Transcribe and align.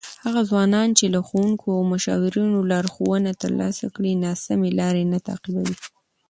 هغه 0.25 0.41
ځوانان 0.49 0.89
چې 0.97 1.05
له 1.13 1.19
ښوونکو 1.27 1.67
او 1.77 1.81
مشاورینو 1.93 2.67
لارښوونه 2.71 3.31
ترلاسه 3.41 3.85
کړي، 3.95 4.11
ناسمې 4.25 4.69
لارې 4.79 5.03
نه 5.11 5.19
تعقیبوي. 5.27 5.75